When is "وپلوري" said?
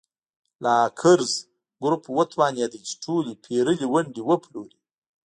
4.25-4.77